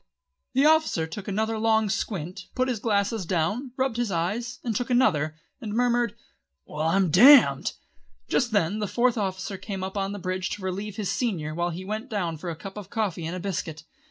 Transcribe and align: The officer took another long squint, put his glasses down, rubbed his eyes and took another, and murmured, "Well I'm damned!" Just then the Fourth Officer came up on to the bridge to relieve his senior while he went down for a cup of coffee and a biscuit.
The 0.53 0.65
officer 0.65 1.05
took 1.05 1.27
another 1.27 1.59
long 1.59 1.87
squint, 1.87 2.47
put 2.55 2.67
his 2.67 2.79
glasses 2.79 3.23
down, 3.23 3.71
rubbed 3.77 3.97
his 3.97 4.09
eyes 4.09 4.57
and 4.63 4.75
took 4.75 4.89
another, 4.89 5.35
and 5.61 5.73
murmured, 5.75 6.15
"Well 6.65 6.87
I'm 6.87 7.11
damned!" 7.11 7.73
Just 8.27 8.49
then 8.51 8.79
the 8.79 8.87
Fourth 8.87 9.15
Officer 9.15 9.59
came 9.59 9.83
up 9.83 9.95
on 9.97 10.09
to 10.09 10.13
the 10.13 10.19
bridge 10.23 10.49
to 10.55 10.63
relieve 10.63 10.95
his 10.95 11.11
senior 11.11 11.53
while 11.53 11.69
he 11.69 11.85
went 11.85 12.09
down 12.09 12.37
for 12.37 12.49
a 12.49 12.55
cup 12.55 12.77
of 12.77 12.89
coffee 12.89 13.27
and 13.27 13.35
a 13.35 13.39
biscuit. 13.39 13.83